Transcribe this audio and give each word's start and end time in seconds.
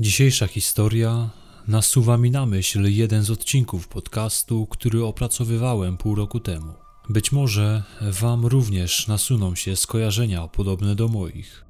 Dzisiejsza 0.00 0.46
historia 0.46 1.30
nasuwa 1.68 2.16
mi 2.16 2.30
na 2.30 2.46
myśl 2.46 2.84
jeden 2.84 3.22
z 3.22 3.30
odcinków 3.30 3.88
podcastu, 3.88 4.66
który 4.66 5.04
opracowywałem 5.04 5.96
pół 5.96 6.14
roku 6.14 6.40
temu. 6.40 6.72
Być 7.08 7.32
może 7.32 7.82
Wam 8.00 8.46
również 8.46 9.08
nasuną 9.08 9.54
się 9.54 9.76
skojarzenia 9.76 10.48
podobne 10.48 10.94
do 10.94 11.08
moich. 11.08 11.64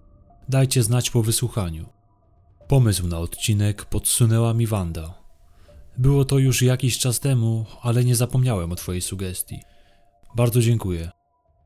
Dajcie 0.49 0.83
znać 0.83 1.11
po 1.11 1.23
wysłuchaniu. 1.23 1.89
Pomysł 2.69 3.07
na 3.07 3.19
odcinek 3.19 3.85
podsunęła 3.85 4.55
mi 4.55 4.67
Wanda. 4.67 5.15
Było 5.99 6.25
to 6.25 6.39
już 6.39 6.63
jakiś 6.63 6.99
czas 6.99 7.21
temu, 7.21 7.67
ale 7.83 8.05
nie 8.05 8.17
zapomniałem 8.17 8.73
o 8.73 8.77
Twojej 8.77 9.03
sugestii. 9.03 9.61
Bardzo 10.37 10.61
dziękuję. 10.61 11.11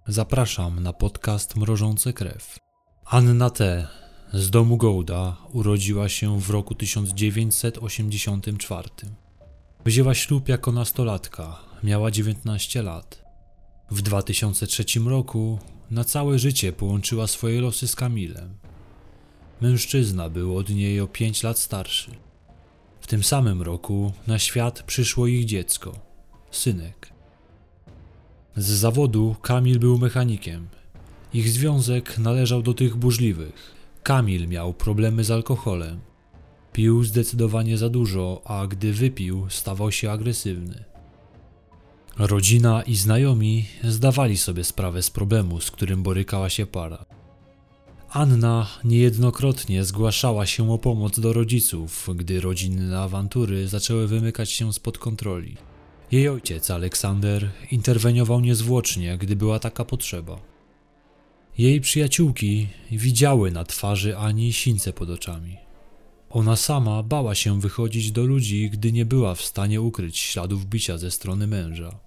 Zapraszam 0.07 0.83
na 0.83 0.93
podcast 0.93 1.57
Mrożące 1.57 2.13
Krew. 2.13 2.59
Anna 3.05 3.51
T. 3.51 3.89
z 4.33 4.51
domu 4.51 4.77
Gołda 4.77 5.37
urodziła 5.53 6.09
się 6.09 6.41
w 6.41 6.51
roku 6.51 6.75
1984. 6.75 8.89
Wzięła 9.85 10.15
ślub 10.15 10.49
jako 10.49 10.73
nastolatka, 10.73 11.61
miała 11.83 12.11
19 12.11 12.83
lat. 12.83 13.25
W 13.91 14.03
2003 14.03 14.85
roku 15.07 15.59
na 15.91 16.05
całe 16.05 16.39
życie 16.39 16.73
połączyła 16.73 17.27
swoje 17.27 17.61
losy 17.61 17.89
z 17.89 17.97
Kamilem. 17.97 18.55
Mężczyzna 19.61 20.31
był 20.31 20.57
od 20.57 20.71
niej 20.71 21.01
o 21.01 21.07
5 21.07 21.43
lat 21.43 21.59
starszy. 21.59 22.11
W 23.01 23.07
tym 23.07 23.25
samym 23.25 23.63
roku 23.63 24.13
na 24.27 24.39
świat 24.39 24.83
przyszło 24.83 25.27
ich 25.27 25.45
dziecko, 25.45 25.99
synek. 26.51 27.13
Z 28.57 28.67
zawodu 28.67 29.37
Kamil 29.43 29.79
był 29.79 29.99
mechanikiem. 29.99 30.69
Ich 31.35 31.49
związek 31.49 32.19
należał 32.19 32.63
do 32.63 32.75
tych 32.75 32.97
burzliwych. 32.97 33.75
Kamil 34.05 34.49
miał 34.49 34.75
problemy 34.75 35.25
z 35.25 35.31
alkoholem. 35.31 36.01
Pił 36.73 37.05
zdecydowanie 37.05 37.79
za 37.79 37.89
dużo, 37.89 38.43
a 38.45 38.67
gdy 38.67 38.93
wypił, 38.93 39.47
stawał 39.51 39.93
się 39.93 40.11
agresywny. 40.11 40.85
Rodzina 42.19 42.83
i 42.83 42.97
znajomi 42.97 43.67
zdawali 43.85 44.37
sobie 44.37 44.65
sprawę 44.65 45.03
z 45.03 45.11
problemu, 45.11 45.61
z 45.61 45.71
którym 45.71 46.03
borykała 46.03 46.51
się 46.51 46.67
para. 46.67 47.05
Anna 48.11 48.67
niejednokrotnie 48.85 49.85
zgłaszała 49.85 50.47
się 50.47 50.73
o 50.73 50.79
pomoc 50.79 51.21
do 51.21 51.33
rodziców, 51.33 52.09
gdy 52.15 52.41
rodzinne 52.41 53.01
awantury 53.01 53.69
zaczęły 53.69 54.09
wymykać 54.09 54.51
się 54.51 54.73
spod 54.73 54.99
kontroli. 54.99 55.57
Jej 56.13 56.29
ojciec, 56.29 56.71
Aleksander, 56.71 57.51
interweniował 57.71 58.41
niezwłocznie, 58.41 59.19
gdy 59.19 59.37
była 59.37 59.59
taka 59.59 59.85
potrzeba. 59.85 60.54
Jej 61.59 61.81
przyjaciółki 61.81 62.69
widziały 62.91 63.51
na 63.51 63.65
twarzy 63.65 64.17
Ani 64.17 64.53
sińce 64.53 64.93
pod 64.93 65.11
oczami. 65.11 65.57
Ona 66.31 66.57
sama 66.57 67.03
bała 67.03 67.35
się 67.35 67.61
wychodzić 67.61 68.13
do 68.13 68.25
ludzi, 68.25 68.71
gdy 68.71 68.93
nie 68.93 69.05
była 69.05 69.35
w 69.35 69.43
stanie 69.43 69.81
ukryć 69.81 70.19
śladów 70.19 70.67
bicia 70.67 70.99
ze 70.99 71.11
strony 71.11 71.47
męża. 71.47 72.01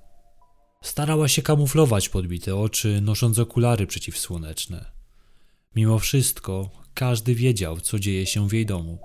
Starała 0.81 1.27
się 1.27 1.41
kamuflować 1.41 2.09
podbite 2.09 2.55
oczy, 2.55 3.01
nosząc 3.01 3.39
okulary 3.39 3.87
przeciwsłoneczne. 3.87 4.85
Mimo 5.75 5.99
wszystko, 5.99 6.69
każdy 6.93 7.35
wiedział, 7.35 7.79
co 7.79 7.99
dzieje 7.99 8.25
się 8.25 8.49
w 8.49 8.53
jej 8.53 8.65
domu. 8.65 8.99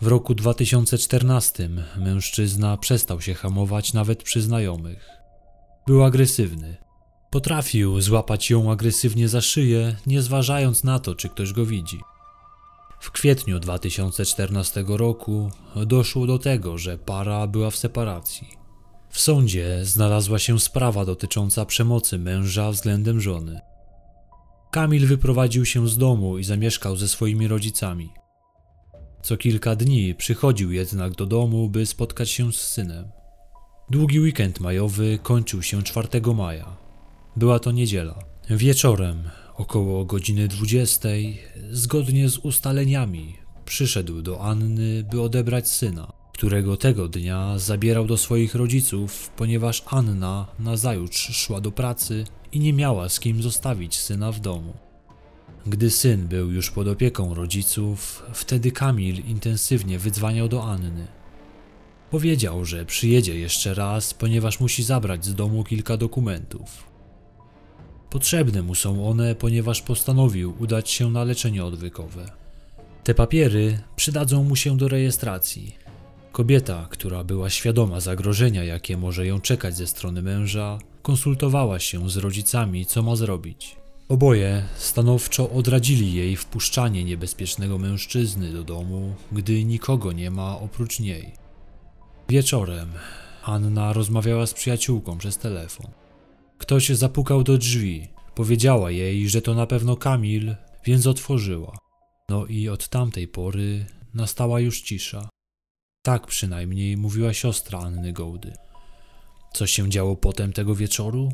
W 0.00 0.06
roku 0.06 0.34
2014 0.34 1.70
mężczyzna 1.96 2.76
przestał 2.76 3.20
się 3.20 3.34
hamować 3.34 3.92
nawet 3.92 4.22
przy 4.22 4.42
znajomych. 4.42 5.08
Był 5.86 6.04
agresywny. 6.04 6.87
Potrafił 7.30 8.00
złapać 8.00 8.50
ją 8.50 8.72
agresywnie 8.72 9.28
za 9.28 9.40
szyję, 9.40 9.96
nie 10.06 10.22
zważając 10.22 10.84
na 10.84 10.98
to, 10.98 11.14
czy 11.14 11.28
ktoś 11.28 11.52
go 11.52 11.66
widzi. 11.66 12.00
W 13.00 13.10
kwietniu 13.10 13.60
2014 13.60 14.84
roku 14.88 15.50
doszło 15.86 16.26
do 16.26 16.38
tego, 16.38 16.78
że 16.78 16.98
para 16.98 17.46
była 17.46 17.70
w 17.70 17.76
separacji. 17.76 18.48
W 19.10 19.20
sądzie 19.20 19.84
znalazła 19.84 20.38
się 20.38 20.60
sprawa 20.60 21.04
dotycząca 21.04 21.64
przemocy 21.64 22.18
męża 22.18 22.70
względem 22.70 23.20
żony. 23.20 23.60
Kamil 24.70 25.06
wyprowadził 25.06 25.66
się 25.66 25.88
z 25.88 25.98
domu 25.98 26.38
i 26.38 26.44
zamieszkał 26.44 26.96
ze 26.96 27.08
swoimi 27.08 27.48
rodzicami. 27.48 28.12
Co 29.22 29.36
kilka 29.36 29.76
dni 29.76 30.14
przychodził 30.14 30.72
jednak 30.72 31.12
do 31.14 31.26
domu, 31.26 31.68
by 31.68 31.86
spotkać 31.86 32.30
się 32.30 32.52
z 32.52 32.56
synem. 32.56 33.08
Długi 33.90 34.20
weekend 34.20 34.60
majowy 34.60 35.18
kończył 35.22 35.62
się 35.62 35.82
4 35.82 36.08
maja. 36.34 36.87
Była 37.36 37.58
to 37.58 37.72
niedziela. 37.72 38.18
Wieczorem, 38.50 39.22
około 39.56 40.04
godziny 40.04 40.48
20, 40.48 41.08
zgodnie 41.70 42.28
z 42.28 42.38
ustaleniami, 42.38 43.36
przyszedł 43.64 44.22
do 44.22 44.40
Anny, 44.40 45.04
by 45.10 45.20
odebrać 45.20 45.70
syna, 45.70 46.12
którego 46.32 46.76
tego 46.76 47.08
dnia 47.08 47.58
zabierał 47.58 48.06
do 48.06 48.16
swoich 48.16 48.54
rodziców, 48.54 49.30
ponieważ 49.36 49.82
Anna 49.86 50.46
nazajutrz 50.58 51.36
szła 51.36 51.60
do 51.60 51.72
pracy 51.72 52.24
i 52.52 52.60
nie 52.60 52.72
miała 52.72 53.08
z 53.08 53.20
kim 53.20 53.42
zostawić 53.42 53.98
syna 53.98 54.32
w 54.32 54.40
domu. 54.40 54.74
Gdy 55.66 55.90
syn 55.90 56.28
był 56.28 56.50
już 56.50 56.70
pod 56.70 56.88
opieką 56.88 57.34
rodziców, 57.34 58.22
wtedy 58.34 58.72
Kamil 58.72 59.24
intensywnie 59.24 59.98
wydzwaniał 59.98 60.48
do 60.48 60.64
Anny. 60.64 61.06
Powiedział, 62.10 62.64
że 62.64 62.84
przyjedzie 62.84 63.38
jeszcze 63.38 63.74
raz, 63.74 64.14
ponieważ 64.14 64.60
musi 64.60 64.82
zabrać 64.82 65.24
z 65.24 65.34
domu 65.34 65.64
kilka 65.64 65.96
dokumentów. 65.96 66.87
Potrzebne 68.10 68.62
mu 68.62 68.74
są 68.74 69.08
one, 69.08 69.34
ponieważ 69.34 69.82
postanowił 69.82 70.54
udać 70.58 70.90
się 70.90 71.10
na 71.10 71.24
leczenie 71.24 71.64
odwykowe. 71.64 72.30
Te 73.04 73.14
papiery 73.14 73.78
przydadzą 73.96 74.44
mu 74.44 74.56
się 74.56 74.76
do 74.76 74.88
rejestracji. 74.88 75.76
Kobieta, 76.32 76.86
która 76.90 77.24
była 77.24 77.50
świadoma 77.50 78.00
zagrożenia, 78.00 78.64
jakie 78.64 78.96
może 78.96 79.26
ją 79.26 79.40
czekać 79.40 79.76
ze 79.76 79.86
strony 79.86 80.22
męża, 80.22 80.78
konsultowała 81.02 81.78
się 81.78 82.10
z 82.10 82.16
rodzicami, 82.16 82.86
co 82.86 83.02
ma 83.02 83.16
zrobić. 83.16 83.76
Oboje 84.08 84.64
stanowczo 84.76 85.50
odradzili 85.50 86.14
jej 86.14 86.36
wpuszczanie 86.36 87.04
niebezpiecznego 87.04 87.78
mężczyzny 87.78 88.52
do 88.52 88.64
domu, 88.64 89.14
gdy 89.32 89.64
nikogo 89.64 90.12
nie 90.12 90.30
ma 90.30 90.58
oprócz 90.58 91.00
niej. 91.00 91.32
Wieczorem 92.28 92.92
Anna 93.42 93.92
rozmawiała 93.92 94.46
z 94.46 94.54
przyjaciółką 94.54 95.18
przez 95.18 95.38
telefon. 95.38 95.86
Ktoś 96.58 96.88
zapukał 96.88 97.42
do 97.42 97.58
drzwi. 97.58 98.08
Powiedziała 98.34 98.90
jej, 98.90 99.28
że 99.28 99.42
to 99.42 99.54
na 99.54 99.66
pewno 99.66 99.96
Kamil, 99.96 100.54
więc 100.84 101.06
otworzyła. 101.06 101.78
No 102.28 102.46
i 102.46 102.68
od 102.68 102.88
tamtej 102.88 103.28
pory 103.28 103.86
nastała 104.14 104.60
już 104.60 104.82
cisza. 104.82 105.28
Tak 106.02 106.26
przynajmniej 106.26 106.96
mówiła 106.96 107.34
siostra 107.34 107.78
Anny 107.78 108.12
Gołdy. 108.12 108.52
Co 109.54 109.66
się 109.66 109.90
działo 109.90 110.16
potem 110.16 110.52
tego 110.52 110.74
wieczoru? 110.74 111.32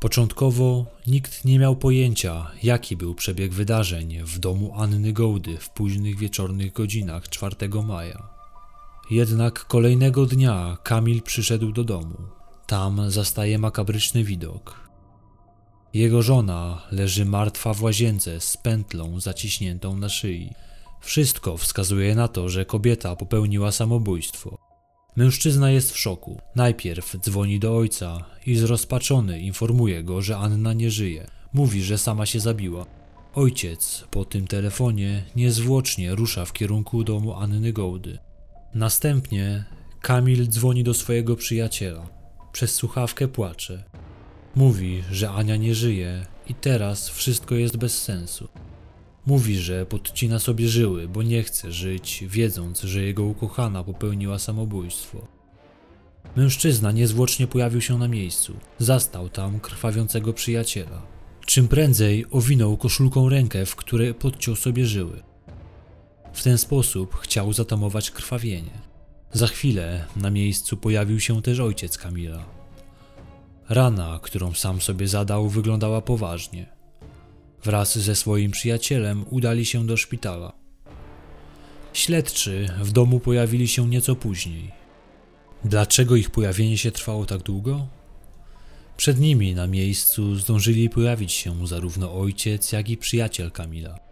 Początkowo 0.00 0.86
nikt 1.06 1.44
nie 1.44 1.58
miał 1.58 1.76
pojęcia, 1.76 2.50
jaki 2.62 2.96
był 2.96 3.14
przebieg 3.14 3.54
wydarzeń 3.54 4.22
w 4.22 4.38
domu 4.38 4.72
Anny 4.74 5.12
Gołdy 5.12 5.58
w 5.58 5.70
późnych 5.70 6.18
wieczornych 6.18 6.72
godzinach 6.72 7.28
4 7.28 7.56
maja. 7.86 8.28
Jednak 9.10 9.64
kolejnego 9.64 10.26
dnia 10.26 10.76
Kamil 10.82 11.22
przyszedł 11.22 11.72
do 11.72 11.84
domu. 11.84 12.37
Tam 12.68 13.10
zastaje 13.10 13.58
makabryczny 13.58 14.24
widok. 14.24 14.88
Jego 15.94 16.22
żona 16.22 16.82
leży 16.90 17.24
martwa 17.24 17.74
w 17.74 17.82
łazience 17.82 18.40
z 18.40 18.56
pętlą 18.56 19.20
zaciśniętą 19.20 19.96
na 19.96 20.08
szyi. 20.08 20.52
Wszystko 21.00 21.56
wskazuje 21.56 22.14
na 22.14 22.28
to, 22.28 22.48
że 22.48 22.64
kobieta 22.64 23.16
popełniła 23.16 23.72
samobójstwo. 23.72 24.58
Mężczyzna 25.16 25.70
jest 25.70 25.92
w 25.92 25.98
szoku. 25.98 26.40
Najpierw 26.56 27.16
dzwoni 27.16 27.58
do 27.58 27.76
ojca 27.76 28.24
i 28.46 28.56
zrozpaczony 28.56 29.40
informuje 29.40 30.02
go, 30.02 30.22
że 30.22 30.38
Anna 30.38 30.72
nie 30.72 30.90
żyje. 30.90 31.26
Mówi, 31.52 31.82
że 31.82 31.98
sama 31.98 32.26
się 32.26 32.40
zabiła. 32.40 32.86
Ojciec 33.34 34.04
po 34.10 34.24
tym 34.24 34.46
telefonie 34.46 35.24
niezwłocznie 35.36 36.14
rusza 36.14 36.44
w 36.44 36.52
kierunku 36.52 37.04
domu 37.04 37.34
Anny 37.34 37.72
Gołdy. 37.72 38.18
Następnie 38.74 39.64
Kamil 40.00 40.48
dzwoni 40.48 40.84
do 40.84 40.94
swojego 40.94 41.36
przyjaciela. 41.36 42.17
Przez 42.52 42.74
słuchawkę 42.74 43.28
płacze. 43.28 43.84
Mówi, 44.54 45.02
że 45.10 45.30
Ania 45.30 45.56
nie 45.56 45.74
żyje 45.74 46.26
i 46.46 46.54
teraz 46.54 47.08
wszystko 47.08 47.54
jest 47.54 47.76
bez 47.76 48.02
sensu. 48.02 48.48
Mówi, 49.26 49.58
że 49.58 49.86
podcina 49.86 50.38
sobie 50.38 50.68
żyły, 50.68 51.08
bo 51.08 51.22
nie 51.22 51.42
chce 51.42 51.72
żyć, 51.72 52.24
wiedząc, 52.28 52.80
że 52.80 53.02
jego 53.02 53.24
ukochana 53.24 53.84
popełniła 53.84 54.38
samobójstwo. 54.38 55.26
Mężczyzna 56.36 56.92
niezwłocznie 56.92 57.46
pojawił 57.46 57.80
się 57.80 57.98
na 57.98 58.08
miejscu. 58.08 58.56
Zastał 58.78 59.28
tam 59.28 59.60
krwawiącego 59.60 60.32
przyjaciela. 60.32 61.02
Czym 61.46 61.68
prędzej 61.68 62.26
owinął 62.30 62.76
koszulką 62.76 63.28
rękę, 63.28 63.66
w 63.66 63.76
której 63.76 64.14
podciął 64.14 64.56
sobie 64.56 64.86
żyły. 64.86 65.22
W 66.32 66.42
ten 66.42 66.58
sposób 66.58 67.16
chciał 67.16 67.52
zatamować 67.52 68.10
krwawienie. 68.10 68.87
Za 69.32 69.46
chwilę 69.46 70.04
na 70.16 70.30
miejscu 70.30 70.76
pojawił 70.76 71.20
się 71.20 71.42
też 71.42 71.60
ojciec 71.60 71.98
Kamila. 71.98 72.44
Rana, 73.68 74.20
którą 74.22 74.54
sam 74.54 74.80
sobie 74.80 75.08
zadał, 75.08 75.48
wyglądała 75.48 76.00
poważnie. 76.00 76.66
Wraz 77.64 77.98
ze 77.98 78.16
swoim 78.16 78.50
przyjacielem 78.50 79.24
udali 79.30 79.66
się 79.66 79.86
do 79.86 79.96
szpitala. 79.96 80.52
Śledczy 81.92 82.68
w 82.80 82.92
domu 82.92 83.20
pojawili 83.20 83.68
się 83.68 83.88
nieco 83.88 84.16
później. 84.16 84.70
Dlaczego 85.64 86.16
ich 86.16 86.30
pojawienie 86.30 86.78
się 86.78 86.90
trwało 86.90 87.26
tak 87.26 87.42
długo? 87.42 87.86
Przed 88.96 89.20
nimi 89.20 89.54
na 89.54 89.66
miejscu 89.66 90.36
zdążyli 90.36 90.90
pojawić 90.90 91.32
się 91.32 91.66
zarówno 91.66 92.20
ojciec, 92.20 92.72
jak 92.72 92.88
i 92.88 92.96
przyjaciel 92.96 93.50
Kamila. 93.50 94.07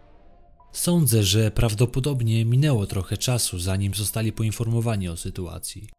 Sądzę, 0.77 1.23
że 1.23 1.51
prawdopodobnie 1.51 2.45
minęło 2.45 2.87
trochę 2.87 3.17
czasu, 3.17 3.59
zanim 3.59 3.93
zostali 3.93 4.31
poinformowani 4.31 5.09
o 5.09 5.17
sytuacji. 5.17 5.89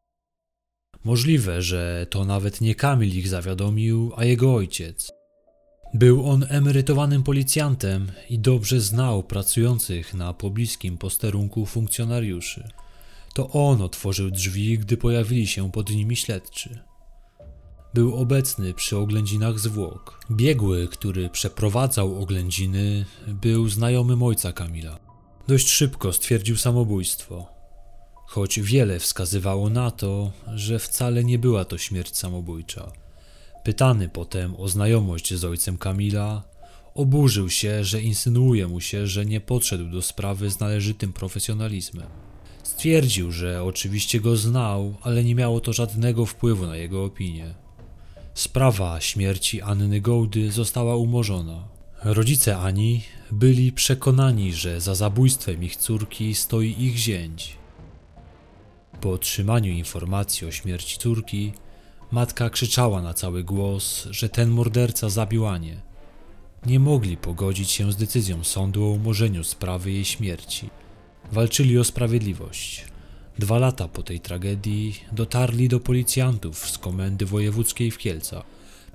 Możliwe, 1.04 1.62
że 1.62 2.06
to 2.10 2.24
nawet 2.24 2.60
nie 2.60 2.74
Kamil 2.74 3.18
ich 3.18 3.28
zawiadomił, 3.28 4.12
a 4.16 4.24
jego 4.24 4.54
ojciec. 4.54 5.10
Był 5.94 6.30
on 6.30 6.46
emerytowanym 6.48 7.22
policjantem 7.22 8.12
i 8.30 8.38
dobrze 8.38 8.80
znał 8.80 9.22
pracujących 9.22 10.14
na 10.14 10.32
pobliskim 10.34 10.98
posterunku 10.98 11.66
funkcjonariuszy. 11.66 12.68
To 13.34 13.50
on 13.50 13.82
otworzył 13.82 14.30
drzwi, 14.30 14.78
gdy 14.78 14.96
pojawili 14.96 15.46
się 15.46 15.72
pod 15.72 15.90
nimi 15.90 16.16
śledczy. 16.16 16.87
Był 17.94 18.16
obecny 18.16 18.74
przy 18.74 18.96
oględzinach 18.96 19.58
zwłok. 19.58 20.20
Biegły, 20.30 20.88
który 20.88 21.30
przeprowadzał 21.30 22.22
oględziny, 22.22 23.04
był 23.26 23.68
znajomym 23.68 24.22
ojca 24.22 24.52
Kamila. 24.52 24.98
Dość 25.48 25.68
szybko 25.68 26.12
stwierdził 26.12 26.56
samobójstwo, 26.56 27.46
choć 28.26 28.60
wiele 28.60 28.98
wskazywało 28.98 29.70
na 29.70 29.90
to, 29.90 30.32
że 30.54 30.78
wcale 30.78 31.24
nie 31.24 31.38
była 31.38 31.64
to 31.64 31.78
śmierć 31.78 32.16
samobójcza. 32.16 32.92
Pytany 33.64 34.08
potem 34.08 34.54
o 34.56 34.68
znajomość 34.68 35.34
z 35.34 35.44
ojcem 35.44 35.78
Kamila, 35.78 36.42
oburzył 36.94 37.50
się, 37.50 37.84
że 37.84 38.02
insynuuje 38.02 38.66
mu 38.66 38.80
się, 38.80 39.06
że 39.06 39.26
nie 39.26 39.40
podszedł 39.40 39.90
do 39.90 40.02
sprawy 40.02 40.50
z 40.50 40.60
należytym 40.60 41.12
profesjonalizmem. 41.12 42.08
Stwierdził, 42.62 43.32
że 43.32 43.64
oczywiście 43.64 44.20
go 44.20 44.36
znał, 44.36 44.94
ale 45.02 45.24
nie 45.24 45.34
miało 45.34 45.60
to 45.60 45.72
żadnego 45.72 46.26
wpływu 46.26 46.66
na 46.66 46.76
jego 46.76 47.04
opinię. 47.04 47.54
Sprawa 48.38 49.00
śmierci 49.00 49.62
Anny 49.62 50.00
Gołdy 50.00 50.52
została 50.52 50.96
umorzona. 50.96 51.68
Rodzice 52.04 52.58
Ani 52.58 53.02
byli 53.32 53.72
przekonani, 53.72 54.52
że 54.52 54.80
za 54.80 54.94
zabójstwem 54.94 55.62
ich 55.62 55.76
córki 55.76 56.34
stoi 56.34 56.74
ich 56.78 56.96
zięć. 56.96 57.56
Po 59.00 59.12
otrzymaniu 59.12 59.72
informacji 59.72 60.46
o 60.46 60.50
śmierci 60.50 60.98
córki, 60.98 61.52
matka 62.10 62.50
krzyczała 62.50 63.02
na 63.02 63.14
cały 63.14 63.44
głos, 63.44 64.08
że 64.10 64.28
ten 64.28 64.50
morderca 64.50 65.08
zabił 65.08 65.46
Anię. 65.46 65.80
Nie 66.66 66.80
mogli 66.80 67.16
pogodzić 67.16 67.70
się 67.70 67.92
z 67.92 67.96
decyzją 67.96 68.44
sądu 68.44 68.84
o 68.84 68.90
umorzeniu 68.90 69.44
sprawy 69.44 69.92
jej 69.92 70.04
śmierci. 70.04 70.70
Walczyli 71.32 71.78
o 71.78 71.84
sprawiedliwość. 71.84 72.84
Dwa 73.38 73.58
lata 73.58 73.88
po 73.88 74.02
tej 74.02 74.20
tragedii 74.20 75.00
dotarli 75.12 75.68
do 75.68 75.80
policjantów 75.80 76.70
z 76.70 76.78
komendy 76.78 77.26
wojewódzkiej 77.26 77.90
w 77.90 77.98
Kielcach. 77.98 78.44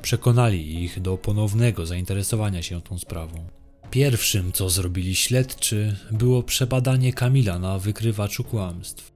Przekonali 0.02 0.84
ich 0.84 1.02
do 1.02 1.18
ponownego 1.18 1.86
zainteresowania 1.86 2.62
się 2.62 2.82
tą 2.82 3.00
sprawą. 3.00 3.46
Pierwszym, 3.92 4.52
co 4.52 4.70
zrobili 4.70 5.16
śledczy, 5.16 5.96
było 6.12 6.44
przebadanie 6.44 7.14
Kamila 7.14 7.60
na 7.60 7.80
wykrywaczu 7.80 8.44
kłamstw. 8.44 9.12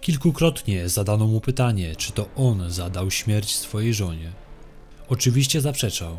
Kilkukrotnie 0.00 0.88
zadano 0.88 1.26
mu 1.26 1.40
pytanie, 1.40 1.96
czy 1.96 2.12
to 2.12 2.28
on 2.36 2.70
zadał 2.70 3.10
śmierć 3.10 3.56
swojej 3.56 3.94
żonie. 3.94 4.32
Oczywiście 5.08 5.60
zaprzeczał. 5.60 6.16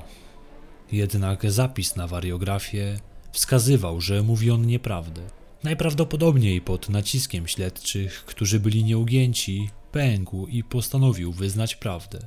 Jednak 0.92 1.52
zapis 1.52 1.96
na 1.96 2.08
wariografię 2.08 3.00
wskazywał, 3.32 4.02
że 4.02 4.24
mówi 4.24 4.52
on 4.52 4.68
nieprawdę. 4.68 5.39
Najprawdopodobniej 5.64 6.62
pod 6.62 6.90
naciskiem 6.90 7.48
śledczych, 7.48 8.26
którzy 8.26 8.60
byli 8.60 8.84
nieugięci, 8.84 9.70
pękł 9.92 10.48
i 10.48 10.64
postanowił 10.64 11.32
wyznać 11.32 11.76
prawdę. 11.76 12.20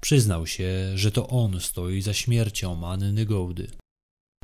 Przyznał 0.00 0.46
się, 0.46 0.92
że 0.94 1.12
to 1.12 1.28
on 1.28 1.60
stoi 1.60 2.02
za 2.02 2.12
śmiercią 2.12 2.86
Anny 2.88 3.26
Gołdy. 3.26 3.70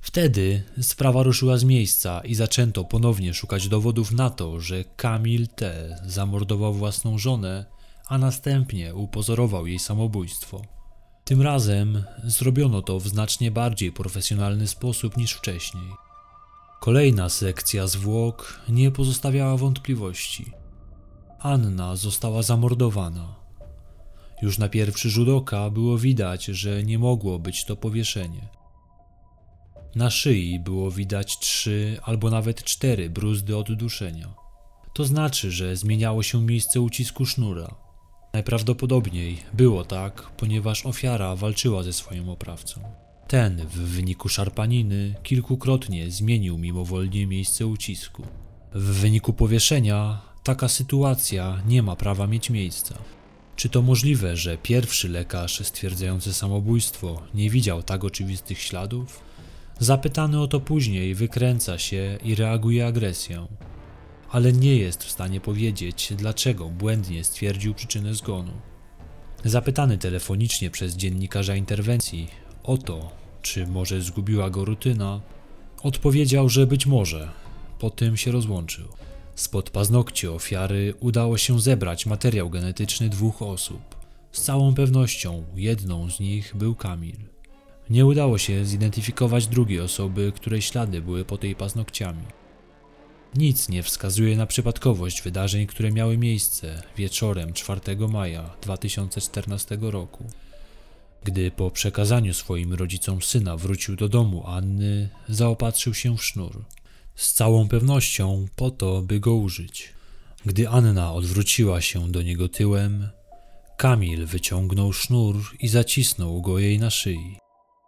Wtedy 0.02 0.62
sprawa 0.80 1.22
ruszyła 1.22 1.56
z 1.56 1.64
miejsca 1.64 2.20
i 2.20 2.34
zaczęto 2.34 2.84
ponownie 2.84 3.34
szukać 3.34 3.68
dowodów 3.68 4.12
na 4.12 4.30
to, 4.30 4.60
że 4.60 4.84
Kamil 4.84 5.48
T. 5.48 5.96
zamordował 6.06 6.74
własną 6.74 7.18
żonę, 7.18 7.64
a 8.08 8.18
następnie 8.18 8.94
upozorował 8.94 9.66
jej 9.66 9.78
samobójstwo. 9.78 10.62
Tym 11.24 11.42
razem 11.42 12.04
zrobiono 12.24 12.82
to 12.82 13.00
w 13.00 13.08
znacznie 13.08 13.50
bardziej 13.50 13.92
profesjonalny 13.92 14.66
sposób 14.66 15.16
niż 15.16 15.32
wcześniej. 15.32 16.07
Kolejna 16.80 17.28
sekcja 17.28 17.86
zwłok 17.86 18.60
nie 18.68 18.90
pozostawiała 18.90 19.56
wątpliwości. 19.56 20.52
Anna 21.38 21.96
została 21.96 22.42
zamordowana. 22.42 23.34
Już 24.42 24.58
na 24.58 24.68
pierwszy 24.68 25.10
rzut 25.10 25.28
oka 25.28 25.70
było 25.70 25.98
widać, 25.98 26.44
że 26.44 26.82
nie 26.82 26.98
mogło 26.98 27.38
być 27.38 27.64
to 27.64 27.76
powieszenie. 27.76 28.48
Na 29.94 30.10
szyi 30.10 30.60
było 30.60 30.90
widać 30.90 31.38
trzy 31.38 32.00
albo 32.02 32.30
nawet 32.30 32.64
cztery 32.64 33.10
bruzdy 33.10 33.56
od 33.56 33.72
duszenia. 33.72 34.34
To 34.94 35.04
znaczy, 35.04 35.50
że 35.50 35.76
zmieniało 35.76 36.22
się 36.22 36.42
miejsce 36.42 36.80
ucisku 36.80 37.26
sznura. 37.26 37.74
Najprawdopodobniej 38.32 39.42
było 39.52 39.84
tak, 39.84 40.22
ponieważ 40.36 40.86
ofiara 40.86 41.36
walczyła 41.36 41.82
ze 41.82 41.92
swoim 41.92 42.28
oprawcą. 42.28 43.07
Ten 43.28 43.66
w 43.66 43.78
wyniku 43.78 44.28
szarpaniny 44.28 45.14
kilkukrotnie 45.22 46.10
zmienił 46.10 46.58
mimowolnie 46.58 47.26
miejsce 47.26 47.66
ucisku. 47.66 48.22
W 48.74 49.00
wyniku 49.00 49.32
powieszenia 49.32 50.22
taka 50.42 50.68
sytuacja 50.68 51.62
nie 51.66 51.82
ma 51.82 51.96
prawa 51.96 52.26
mieć 52.26 52.50
miejsca. 52.50 52.98
Czy 53.56 53.68
to 53.68 53.82
możliwe, 53.82 54.36
że 54.36 54.58
pierwszy 54.58 55.08
lekarz 55.08 55.66
stwierdzający 55.66 56.32
samobójstwo 56.32 57.22
nie 57.34 57.50
widział 57.50 57.82
tak 57.82 58.04
oczywistych 58.04 58.58
śladów? 58.58 59.20
Zapytany 59.78 60.40
o 60.40 60.48
to 60.48 60.60
później 60.60 61.14
wykręca 61.14 61.78
się 61.78 62.18
i 62.24 62.34
reaguje 62.34 62.86
agresją, 62.86 63.48
ale 64.30 64.52
nie 64.52 64.76
jest 64.76 65.04
w 65.04 65.10
stanie 65.10 65.40
powiedzieć, 65.40 66.12
dlaczego 66.16 66.68
błędnie 66.68 67.24
stwierdził 67.24 67.74
przyczynę 67.74 68.14
zgonu. 68.14 68.52
Zapytany 69.44 69.98
telefonicznie 69.98 70.70
przez 70.70 70.96
dziennikarza 70.96 71.56
interwencji 71.56 72.47
o 72.68 72.76
to, 72.76 73.10
czy 73.42 73.66
może 73.66 74.02
zgubiła 74.02 74.50
go 74.50 74.64
rutyna, 74.64 75.20
odpowiedział, 75.82 76.48
że 76.48 76.66
być 76.66 76.86
może. 76.86 77.28
Po 77.78 77.90
tym 77.90 78.16
się 78.16 78.32
rozłączył. 78.32 78.88
Spod 79.34 79.70
paznokci 79.70 80.28
ofiary 80.28 80.94
udało 81.00 81.38
się 81.38 81.60
zebrać 81.60 82.06
materiał 82.06 82.50
genetyczny 82.50 83.08
dwóch 83.08 83.42
osób. 83.42 83.80
Z 84.32 84.42
całą 84.42 84.74
pewnością 84.74 85.44
jedną 85.56 86.10
z 86.10 86.20
nich 86.20 86.56
był 86.56 86.74
Kamil. 86.74 87.16
Nie 87.90 88.06
udało 88.06 88.38
się 88.38 88.64
zidentyfikować 88.64 89.46
drugiej 89.46 89.80
osoby, 89.80 90.32
której 90.34 90.62
ślady 90.62 91.02
były 91.02 91.24
po 91.24 91.38
tej 91.38 91.54
paznokciami. 91.54 92.24
Nic 93.34 93.68
nie 93.68 93.82
wskazuje 93.82 94.36
na 94.36 94.46
przypadkowość 94.46 95.22
wydarzeń, 95.22 95.66
które 95.66 95.92
miały 95.92 96.18
miejsce 96.18 96.82
wieczorem 96.96 97.52
4 97.52 97.80
maja 98.08 98.50
2014 98.62 99.78
roku. 99.80 100.24
Gdy 101.24 101.50
po 101.50 101.70
przekazaniu 101.70 102.34
swoim 102.34 102.74
rodzicom 102.74 103.22
syna 103.22 103.56
wrócił 103.56 103.96
do 103.96 104.08
domu 104.08 104.46
Anny, 104.46 105.08
zaopatrzył 105.28 105.94
się 105.94 106.16
w 106.16 106.24
sznur. 106.24 106.64
Z 107.14 107.32
całą 107.32 107.68
pewnością 107.68 108.46
po 108.56 108.70
to, 108.70 109.02
by 109.02 109.20
go 109.20 109.34
użyć. 109.34 109.92
Gdy 110.46 110.68
Anna 110.68 111.12
odwróciła 111.12 111.80
się 111.80 112.12
do 112.12 112.22
niego 112.22 112.48
tyłem, 112.48 113.08
Kamil 113.78 114.26
wyciągnął 114.26 114.92
sznur 114.92 115.36
i 115.60 115.68
zacisnął 115.68 116.42
go 116.42 116.58
jej 116.58 116.78
na 116.78 116.90
szyi. 116.90 117.38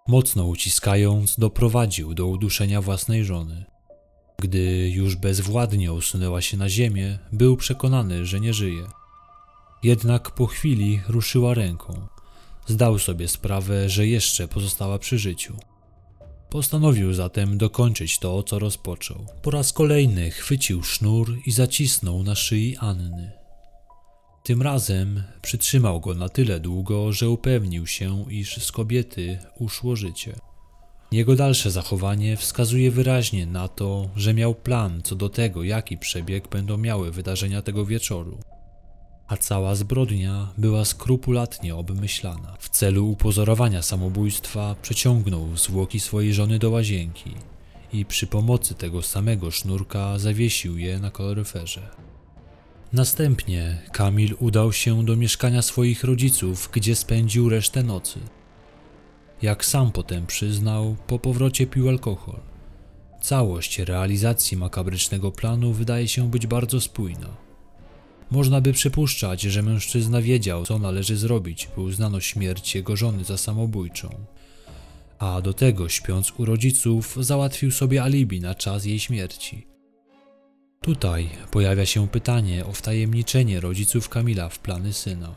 Mocno 0.08 0.44
uciskając, 0.44 1.38
doprowadził 1.38 2.14
do 2.14 2.26
uduszenia 2.26 2.80
własnej 2.80 3.24
żony. 3.24 3.64
Gdy 4.38 4.90
już 4.90 5.16
bezwładnie 5.16 5.92
usunęła 5.92 6.40
się 6.40 6.56
na 6.56 6.68
ziemię, 6.68 7.18
był 7.32 7.56
przekonany, 7.56 8.26
że 8.26 8.40
nie 8.40 8.54
żyje. 8.54 8.86
Jednak 9.82 10.30
po 10.30 10.46
chwili 10.46 11.00
ruszyła 11.08 11.54
ręką. 11.54 12.06
Zdał 12.66 12.98
sobie 12.98 13.28
sprawę, 13.28 13.88
że 13.88 14.06
jeszcze 14.06 14.48
pozostała 14.48 14.98
przy 14.98 15.18
życiu. 15.18 15.56
Postanowił 16.50 17.14
zatem 17.14 17.58
dokończyć 17.58 18.18
to, 18.18 18.42
co 18.42 18.58
rozpoczął. 18.58 19.26
Po 19.42 19.50
raz 19.50 19.72
kolejny 19.72 20.30
chwycił 20.30 20.82
sznur 20.82 21.38
i 21.46 21.52
zacisnął 21.52 22.22
na 22.22 22.34
szyi 22.34 22.76
Anny. 22.76 23.32
Tym 24.42 24.62
razem 24.62 25.22
przytrzymał 25.42 26.00
go 26.00 26.14
na 26.14 26.28
tyle 26.28 26.60
długo, 26.60 27.12
że 27.12 27.30
upewnił 27.30 27.86
się, 27.86 28.24
iż 28.30 28.64
z 28.64 28.72
kobiety 28.72 29.38
uszło 29.58 29.96
życie. 29.96 30.36
Jego 31.12 31.36
dalsze 31.36 31.70
zachowanie 31.70 32.36
wskazuje 32.36 32.90
wyraźnie 32.90 33.46
na 33.46 33.68
to, 33.68 34.10
że 34.16 34.34
miał 34.34 34.54
plan 34.54 35.00
co 35.04 35.14
do 35.14 35.28
tego, 35.28 35.62
jaki 35.62 35.98
przebieg 35.98 36.48
będą 36.48 36.76
miały 36.76 37.12
wydarzenia 37.12 37.62
tego 37.62 37.86
wieczoru 37.86 38.38
a 39.30 39.36
cała 39.36 39.74
zbrodnia 39.74 40.48
była 40.58 40.84
skrupulatnie 40.84 41.76
obmyślana. 41.76 42.56
W 42.58 42.68
celu 42.68 43.10
upozorowania 43.10 43.82
samobójstwa 43.82 44.76
przeciągnął 44.82 45.56
zwłoki 45.56 46.00
swojej 46.00 46.34
żony 46.34 46.58
do 46.58 46.70
łazienki 46.70 47.34
i 47.92 48.04
przy 48.04 48.26
pomocy 48.26 48.74
tego 48.74 49.02
samego 49.02 49.50
sznurka 49.50 50.18
zawiesił 50.18 50.78
je 50.78 50.98
na 50.98 51.10
koloryferze. 51.10 51.88
Następnie 52.92 53.82
Kamil 53.92 54.36
udał 54.38 54.72
się 54.72 55.04
do 55.04 55.16
mieszkania 55.16 55.62
swoich 55.62 56.04
rodziców, 56.04 56.70
gdzie 56.72 56.94
spędził 56.94 57.48
resztę 57.48 57.82
nocy. 57.82 58.20
Jak 59.42 59.64
sam 59.64 59.92
potem 59.92 60.26
przyznał, 60.26 60.96
po 61.06 61.18
powrocie 61.18 61.66
pił 61.66 61.88
alkohol. 61.88 62.40
Całość 63.22 63.78
realizacji 63.78 64.56
makabrycznego 64.56 65.32
planu 65.32 65.72
wydaje 65.72 66.08
się 66.08 66.30
być 66.30 66.46
bardzo 66.46 66.80
spójna. 66.80 67.49
Można 68.30 68.60
by 68.60 68.72
przypuszczać, 68.72 69.42
że 69.42 69.62
mężczyzna 69.62 70.22
wiedział, 70.22 70.66
co 70.66 70.78
należy 70.78 71.16
zrobić, 71.16 71.68
by 71.76 71.80
uznano 71.80 72.20
śmierć 72.20 72.74
jego 72.74 72.96
żony 72.96 73.24
za 73.24 73.38
samobójczą. 73.38 74.08
A 75.18 75.40
do 75.40 75.52
tego, 75.52 75.88
śpiąc 75.88 76.32
u 76.38 76.44
rodziców, 76.44 77.16
załatwił 77.20 77.70
sobie 77.70 78.02
alibi 78.02 78.40
na 78.40 78.54
czas 78.54 78.84
jej 78.84 78.98
śmierci. 78.98 79.66
Tutaj 80.80 81.28
pojawia 81.50 81.86
się 81.86 82.08
pytanie 82.08 82.66
o 82.66 82.72
wtajemniczenie 82.72 83.60
rodziców 83.60 84.08
Kamila 84.08 84.48
w 84.48 84.58
plany 84.58 84.92
syna. 84.92 85.34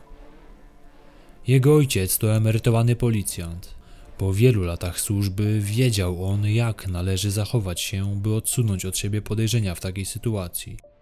Jego 1.47 1.75
ojciec 1.75 2.17
to 2.17 2.35
emerytowany 2.35 2.95
policjant. 2.95 3.75
Po 4.17 4.33
wielu 4.33 4.63
latach 4.63 4.99
służby 4.99 5.59
wiedział 5.59 6.25
on, 6.25 6.45
jak 6.45 6.87
należy 6.87 7.31
zachować 7.31 7.81
się, 7.81 8.21
by 8.21 8.35
odsunąć 8.35 8.85
od 8.85 8.97
siebie 8.97 9.21
podejrzenia 9.21 9.75
w 9.75 9.79
takiej 9.79 10.05
sytuacji. 10.05 10.92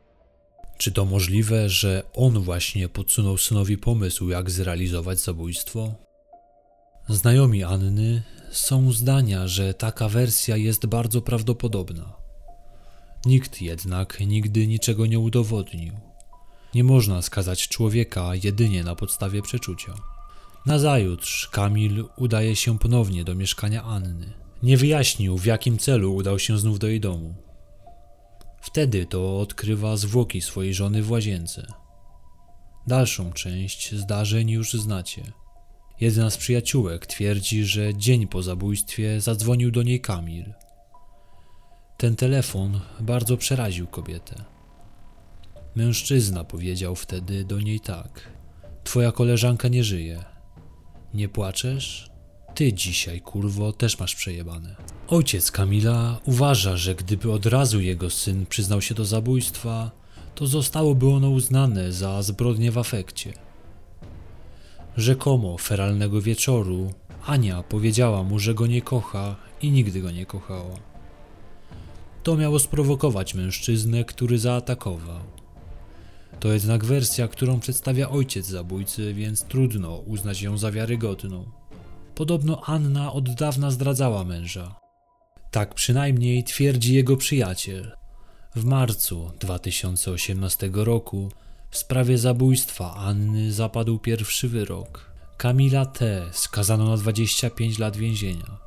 Czy 0.82 0.92
to 0.92 1.06
możliwe, 1.06 1.70
że 1.70 2.04
on 2.14 2.40
właśnie 2.40 2.90
podsunął 2.90 3.38
synowi 3.38 3.78
pomysł, 3.78 4.30
jak 4.30 4.52
zrealizować 4.52 5.20
zabójstwo? 5.20 5.96
Znajomi 7.10 7.64
Anny 7.64 8.24
są 8.52 8.92
zdania, 8.92 9.48
że 9.48 9.74
taka 9.74 10.10
wersja 10.10 10.58
jest 10.58 10.86
bardzo 10.86 11.22
prawdopodobna. 11.22 12.14
Nikt 13.26 13.62
jednak 13.62 14.20
nigdy 14.20 14.68
niczego 14.68 15.06
nie 15.06 15.20
udowodnił. 15.20 15.94
Nie 16.76 16.84
można 16.84 17.22
skazać 17.22 17.68
człowieka 17.68 18.32
jedynie 18.44 18.84
na 18.84 18.96
podstawie 18.96 19.42
przeczucia. 19.42 19.94
Nazajutrz 20.66 21.48
Kamil 21.48 22.06
udaje 22.18 22.56
się 22.56 22.80
ponownie 22.80 23.24
do 23.24 23.36
mieszkania 23.36 23.84
Anny. 23.84 24.34
Nie 24.64 24.78
wyjaśnił, 24.78 25.38
w 25.38 25.46
jakim 25.46 25.78
celu 25.78 26.16
udał 26.16 26.40
się 26.40 26.58
znów 26.58 26.80
do 26.80 26.88
jej 26.88 27.00
domu. 27.00 27.51
Wtedy 28.62 29.06
to 29.06 29.40
odkrywa 29.40 29.98
zwłoki 29.98 30.42
swojej 30.42 30.74
żony 30.74 31.04
w 31.04 31.12
łazience. 31.12 31.68
Dalszą 32.88 33.34
część 33.34 33.96
zdarzeń 33.96 34.50
już 34.50 34.74
znacie. 34.74 35.24
Jedna 36.00 36.30
z 36.30 36.38
przyjaciółek 36.38 37.06
twierdzi, 37.06 37.66
że 37.66 37.96
dzień 37.96 38.28
po 38.28 38.44
zabójstwie 38.44 39.22
zadzwonił 39.22 39.72
do 39.72 39.84
niej 39.84 40.02
Kamil. 40.02 40.54
Ten 41.98 42.16
telefon 42.16 42.80
bardzo 43.00 43.38
przeraził 43.38 43.88
kobietę. 43.88 44.36
Mężczyzna 45.76 46.44
powiedział 46.44 46.96
wtedy 46.96 47.46
do 47.46 47.60
niej 47.60 47.80
tak: 47.80 48.32
Twoja 48.84 49.12
koleżanka 49.12 49.68
nie 49.68 49.84
żyje. 49.84 50.24
Nie 51.14 51.30
płaczesz? 51.30 52.11
Ty 52.62 52.74
dzisiaj, 52.74 53.22
kurwo, 53.22 53.74
też 53.74 54.00
masz 54.00 54.16
przejebane. 54.16 54.76
Ojciec 55.08 55.52
Kamila 55.52 56.20
uważa, 56.26 56.78
że 56.78 56.96
gdyby 56.96 57.32
od 57.32 57.46
razu 57.46 57.82
jego 57.82 58.10
syn 58.10 58.46
przyznał 58.46 58.82
się 58.82 58.96
do 58.96 59.06
zabójstwa, 59.06 59.92
to 60.36 60.48
zostałoby 60.48 61.10
ono 61.10 61.30
uznane 61.30 61.92
za 61.92 62.22
zbrodnię 62.22 62.72
w 62.72 62.78
afekcie. 62.78 63.34
Rzekomo 64.98 65.58
feralnego 65.58 66.22
wieczoru 66.22 66.94
Ania 67.26 67.64
powiedziała 67.64 68.24
mu, 68.24 68.40
że 68.40 68.54
go 68.54 68.68
nie 68.68 68.82
kocha 68.82 69.36
i 69.62 69.72
nigdy 69.72 70.02
go 70.02 70.12
nie 70.12 70.26
kochała. 70.26 70.76
To 72.24 72.38
miało 72.38 72.60
sprowokować 72.60 73.34
mężczyznę, 73.34 74.06
który 74.06 74.40
zaatakował. 74.40 75.24
To 76.40 76.54
jednak 76.54 76.86
wersja, 76.86 77.28
którą 77.28 77.60
przedstawia 77.60 78.10
ojciec 78.10 78.46
zabójcy, 78.46 79.14
więc 79.14 79.44
trudno 79.44 79.96
uznać 79.96 80.42
ją 80.42 80.58
za 80.58 80.72
wiarygodną. 80.72 81.61
Podobno 82.22 82.62
Anna 82.66 83.14
od 83.14 83.34
dawna 83.34 83.72
zdradzała 83.72 84.24
męża. 84.24 84.76
Tak 85.52 85.74
przynajmniej 85.74 86.44
twierdzi 86.44 86.94
jego 86.94 87.18
przyjaciel. 87.18 87.92
W 88.56 88.66
marcu 88.66 89.32
2018 89.40 90.70
roku 90.74 91.32
w 91.70 91.78
sprawie 91.78 92.18
zabójstwa 92.18 92.96
Anny 92.96 93.52
zapadł 93.52 94.00
pierwszy 94.00 94.48
wyrok. 94.48 95.12
Kamila 95.38 95.86
T. 95.86 96.30
skazano 96.32 96.86
na 96.86 96.98
25 96.98 97.80
lat 97.80 97.98
więzienia. 97.98 98.58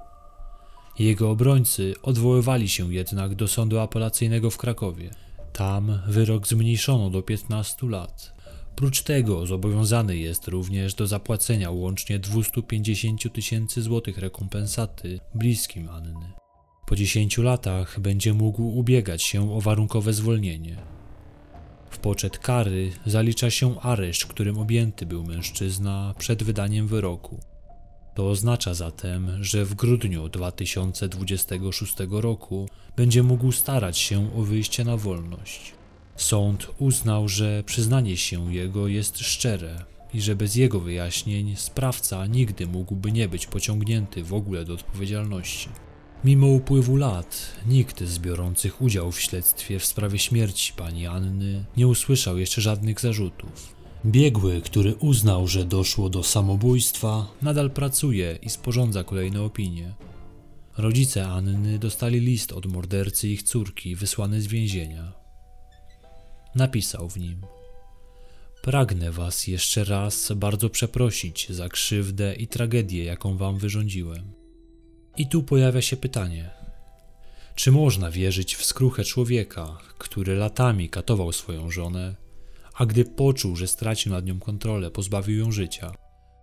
Jego 0.99 1.31
obrońcy 1.31 1.95
odwoływali 2.03 2.69
się 2.69 2.95
jednak 2.95 3.35
do 3.35 3.49
sądu 3.49 3.79
apelacyjnego 3.79 4.51
w 4.51 4.59
Krakowie. 4.59 5.11
Tam 5.53 5.99
wyrok 6.07 6.49
zmniejszono 6.49 7.11
do 7.11 7.23
15 7.23 7.87
lat. 7.87 8.33
Prócz 8.77 9.03
tego 9.03 9.47
zobowiązany 9.47 10.17
jest 10.17 10.49
również 10.49 10.95
do 10.95 11.07
zapłacenia 11.07 11.71
łącznie 11.71 12.19
250 12.19 13.33
tysięcy 13.33 13.83
złotych 13.83 14.19
rekompensaty 14.19 15.21
bliskim 15.35 15.89
Anny. 15.89 16.33
Po 16.87 16.97
10 16.97 17.39
latach 17.39 18.01
będzie 18.01 18.35
mógł 18.35 18.63
ubiegać 18.63 19.23
się 19.23 19.53
o 19.55 19.61
warunkowe 19.61 20.13
zwolnienie. 20.13 20.77
W 21.91 21.99
poczet 21.99 22.39
kary 22.39 22.93
zalicza 23.07 23.51
się 23.51 23.81
areszt, 23.81 24.25
którym 24.25 24.59
objęty 24.59 25.07
był 25.07 25.25
mężczyzna 25.25 26.15
przed 26.19 26.43
wydaniem 26.43 26.87
wyroku. 26.87 27.41
To 28.15 28.31
oznacza 28.31 28.75
zatem, 28.75 29.45
że 29.45 29.65
w 29.65 29.75
grudniu 29.75 30.29
2026 30.29 31.95
roku 32.11 32.69
będzie 32.97 33.23
mógł 33.23 33.53
starać 33.53 33.99
się 33.99 34.37
o 34.37 34.43
wyjście 34.43 34.85
na 34.85 34.97
wolność. 34.97 35.73
Sąd 36.17 36.67
uznał, 36.79 37.29
że 37.29 37.63
przyznanie 37.67 38.17
się 38.17 38.55
jego 38.55 38.89
jest 38.89 39.19
szczere 39.19 39.85
i 40.15 40.21
że 40.21 40.37
bez 40.37 40.57
jego 40.57 40.81
wyjaśnień 40.81 41.57
sprawca 41.57 42.27
nigdy 42.27 42.67
mógłby 42.67 43.13
nie 43.13 43.29
być 43.29 43.47
pociągnięty 43.47 44.25
w 44.25 44.35
ogóle 44.35 44.65
do 44.65 44.75
odpowiedzialności. 44.75 45.69
Mimo 46.25 46.47
upływu 46.47 46.97
lat, 46.97 47.53
nikt 47.67 48.05
z 48.05 48.19
biorących 48.19 48.83
udział 48.83 49.13
w 49.13 49.21
śledztwie 49.21 49.79
w 49.79 49.85
sprawie 49.85 50.19
śmierci 50.19 50.73
pani 50.77 51.07
Anny 51.07 51.65
nie 51.77 51.87
usłyszał 51.87 52.39
jeszcze 52.39 52.61
żadnych 52.61 53.01
zarzutów. 53.01 53.75
Biegły, 54.07 54.61
który 54.61 54.95
uznał, 54.95 55.49
że 55.49 55.65
doszło 55.65 56.11
do 56.11 56.23
samobójstwa, 56.23 57.27
nadal 57.43 57.71
pracuje 57.71 58.39
i 58.43 58.51
sporządza 58.51 59.05
kolejne 59.05 59.43
opinie. 59.43 59.95
Rodzice 60.79 61.27
Anny 61.27 61.79
dostali 61.79 62.21
list 62.21 62.53
od 62.53 62.67
mordercy 62.67 63.29
ich 63.29 63.43
córki 63.43 63.97
wysłany 63.97 64.41
z 64.41 64.47
więzienia. 64.47 65.24
Napisał 66.55 67.09
w 67.09 67.17
nim: 67.17 67.41
Pragnę 68.63 69.13
Was 69.13 69.47
jeszcze 69.47 69.85
raz 69.85 70.33
bardzo 70.33 70.71
przeprosić 70.71 71.51
za 71.51 71.69
krzywdę 71.69 72.35
i 72.35 72.47
tragedię, 72.47 73.05
jaką 73.05 73.37
Wam 73.37 73.59
wyrządziłem. 73.59 74.33
I 75.17 75.29
tu 75.29 75.43
pojawia 75.43 75.83
się 75.83 75.97
pytanie: 75.97 76.51
czy 77.55 77.73
można 77.73 78.11
wierzyć 78.11 78.57
w 78.57 78.65
skruchę 78.65 79.05
człowieka, 79.05 79.79
który 79.99 80.37
latami 80.37 80.89
katował 80.89 81.33
swoją 81.33 81.71
żonę, 81.71 82.15
a 82.75 82.87
gdy 82.87 83.05
poczuł, 83.05 83.57
że 83.57 83.67
stracił 83.67 84.13
nad 84.13 84.27
nią 84.27 84.41
kontrolę, 84.41 84.91
pozbawił 84.91 85.39
ją 85.39 85.53
życia? 85.53 85.95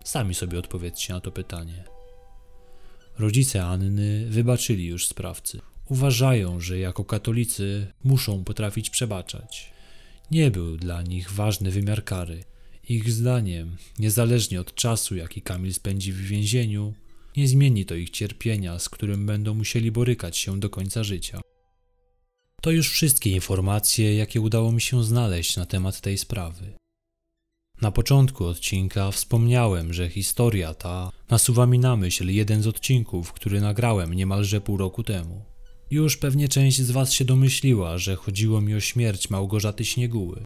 Sami 0.03 0.35
sobie 0.35 0.59
odpowiedzcie 0.59 1.13
na 1.13 1.21
to 1.21 1.31
pytanie. 1.31 1.83
Rodzice 3.19 3.63
Anny 3.63 4.25
wybaczyli 4.29 4.85
już 4.85 5.07
sprawcy. 5.07 5.61
Uważają, 5.89 6.59
że 6.59 6.79
jako 6.79 7.05
katolicy 7.05 7.87
muszą 8.03 8.43
potrafić 8.43 8.89
przebaczać. 8.89 9.73
Nie 10.31 10.51
był 10.51 10.77
dla 10.77 11.01
nich 11.01 11.31
ważny 11.31 11.71
wymiar 11.71 12.03
kary. 12.03 12.43
Ich 12.89 13.11
zdaniem, 13.11 13.77
niezależnie 13.99 14.61
od 14.61 14.75
czasu, 14.75 15.15
jaki 15.15 15.41
Kamil 15.41 15.73
spędzi 15.73 16.13
w 16.13 16.21
więzieniu, 16.21 16.93
nie 17.37 17.47
zmieni 17.47 17.85
to 17.85 17.95
ich 17.95 18.09
cierpienia, 18.09 18.79
z 18.79 18.89
którym 18.89 19.25
będą 19.25 19.53
musieli 19.53 19.91
borykać 19.91 20.37
się 20.37 20.59
do 20.59 20.69
końca 20.69 21.03
życia. 21.03 21.41
To 22.61 22.71
już 22.71 22.89
wszystkie 22.89 23.31
informacje, 23.31 24.15
jakie 24.15 24.41
udało 24.41 24.71
mi 24.71 24.81
się 24.81 25.03
znaleźć 25.03 25.57
na 25.57 25.65
temat 25.65 26.01
tej 26.01 26.17
sprawy. 26.17 26.73
Na 27.81 27.91
początku 27.91 28.45
odcinka 28.45 29.11
wspomniałem, 29.11 29.93
że 29.93 30.09
historia 30.09 30.73
ta 30.73 31.11
nasuwa 31.29 31.65
mi 31.65 31.79
na 31.79 31.95
myśl 31.95 32.29
jeden 32.29 32.61
z 32.61 32.67
odcinków, 32.67 33.33
który 33.33 33.61
nagrałem 33.61 34.13
niemalże 34.13 34.61
pół 34.61 34.77
roku 34.77 35.03
temu. 35.03 35.50
Już 35.91 36.17
pewnie 36.17 36.47
część 36.47 36.81
z 36.81 36.91
Was 36.91 37.13
się 37.13 37.25
domyśliła, 37.25 37.97
że 37.97 38.15
chodziło 38.15 38.61
mi 38.61 38.75
o 38.75 38.79
śmierć 38.79 39.29
Małgorzaty 39.29 39.85
Śnieguły. 39.85 40.43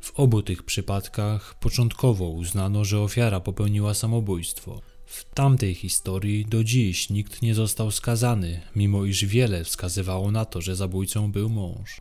W 0.00 0.20
obu 0.20 0.42
tych 0.42 0.62
przypadkach 0.62 1.54
początkowo 1.60 2.28
uznano, 2.28 2.84
że 2.84 3.00
ofiara 3.00 3.40
popełniła 3.40 3.94
samobójstwo. 3.94 4.80
W 5.06 5.24
tamtej 5.34 5.74
historii 5.74 6.46
do 6.46 6.64
dziś 6.64 7.10
nikt 7.10 7.42
nie 7.42 7.54
został 7.54 7.90
skazany, 7.90 8.60
mimo 8.76 9.04
iż 9.04 9.24
wiele 9.24 9.64
wskazywało 9.64 10.30
na 10.30 10.44
to, 10.44 10.60
że 10.60 10.76
zabójcą 10.76 11.32
był 11.32 11.48
mąż. 11.48 12.00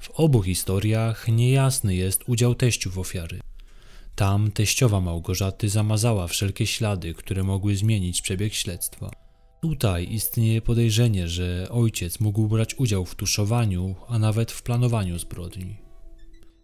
W 0.00 0.10
obu 0.10 0.42
historiach 0.42 1.28
niejasny 1.28 1.94
jest 1.94 2.24
udział 2.26 2.54
teściów 2.54 2.98
ofiary. 2.98 3.40
Tam 4.14 4.50
teściowa 4.50 5.00
Małgorzaty 5.00 5.68
zamazała 5.68 6.26
wszelkie 6.26 6.66
ślady, 6.66 7.14
które 7.14 7.42
mogły 7.42 7.76
zmienić 7.76 8.22
przebieg 8.22 8.54
śledztwa. 8.54 9.23
Tutaj 9.64 10.12
istnieje 10.12 10.62
podejrzenie, 10.62 11.28
że 11.28 11.68
ojciec 11.70 12.20
mógł 12.20 12.48
brać 12.48 12.74
udział 12.74 13.04
w 13.04 13.14
tuszowaniu, 13.14 13.94
a 14.08 14.18
nawet 14.18 14.52
w 14.52 14.62
planowaniu 14.62 15.18
zbrodni. 15.18 15.76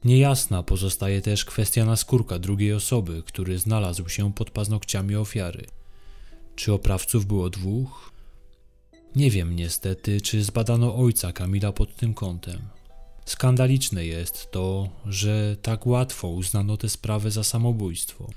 Niejasna 0.05 0.63
pozostaje 0.63 1.23
też 1.23 1.45
kwestia 1.45 1.85
naskórka 1.85 2.39
drugiej 2.39 2.73
osoby, 2.73 3.23
który 3.27 3.59
znalazł 3.59 4.09
się 4.09 4.33
pod 4.33 4.51
paznokciami 4.51 5.17
ofiary. 5.17 5.67
Czy 6.57 6.73
oprawców 6.73 7.27
było 7.27 7.51
dwóch? 7.51 8.13
Nie 9.17 9.31
wiem 9.31 9.57
niestety, 9.57 10.21
czy 10.21 10.45
zbadano 10.45 10.97
ojca 10.97 11.33
Kamila 11.33 11.73
pod 11.73 11.97
tym 11.97 12.15
kątem. 12.15 12.61
Skandaliczne 13.25 14.07
jest 14.07 14.51
to, 14.51 14.89
że 15.07 15.57
tak 15.63 15.87
łatwo 15.87 16.29
uznano 16.29 16.77
tę 16.77 16.89
sprawę 16.89 17.31
za 17.31 17.45
samobójstwo. 17.45 18.31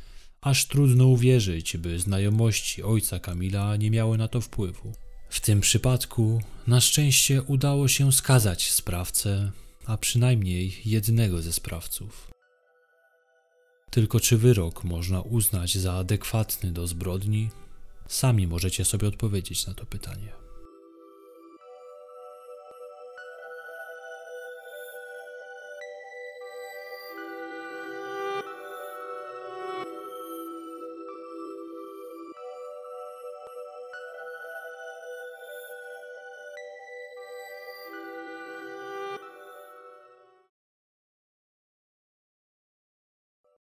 Aż 0.44 0.66
trudno 0.66 1.06
uwierzyć, 1.06 1.78
by 1.78 2.00
znajomości 2.00 2.84
ojca 2.84 3.20
Kamila 3.20 3.76
nie 3.76 3.92
miały 3.92 4.18
na 4.18 4.28
to 4.28 4.42
wpływu. 4.42 4.94
W 5.30 5.40
tym 5.40 5.62
przypadku 5.62 6.42
na 6.68 6.82
szczęście 6.82 7.42
udało 7.42 7.88
się 7.88 8.12
skazać 8.12 8.72
sprawcę, 8.72 9.52
a 9.86 9.98
przynajmniej 9.98 10.82
jednego 10.86 11.42
ze 11.42 11.54
sprawców. 11.54 12.32
Tylko 13.90 14.20
czy 14.20 14.38
wyrok 14.38 14.84
można 14.84 15.22
uznać 15.22 15.78
za 15.78 15.94
adekwatny 15.94 16.72
do 16.72 16.88
zbrodni? 16.88 17.50
Sami 18.08 18.48
możecie 18.48 18.86
sobie 18.86 19.08
odpowiedzieć 19.08 19.68
na 19.68 19.74
to 19.74 19.86
pytanie. 19.86 20.43